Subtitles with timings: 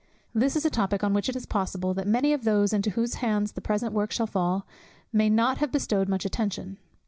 [0.33, 3.13] This is a topic on which it is possible that many of those, into whose
[3.21, 4.65] hands the present work shall fall,
[5.13, 6.77] may not have bestowed much attention.